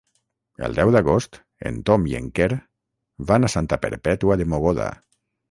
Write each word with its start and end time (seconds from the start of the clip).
El 0.67 0.77
deu 0.77 0.93
d'agost 0.95 1.37
en 1.71 1.77
Tom 1.89 2.07
i 2.13 2.17
en 2.21 2.31
Quer 2.39 2.49
van 3.33 3.47
a 3.49 3.53
Santa 3.57 3.81
Perpètua 3.85 4.41
de 4.43 4.51
Mogoda. 4.57 4.91